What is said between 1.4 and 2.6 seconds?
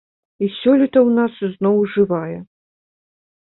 зноў жывая.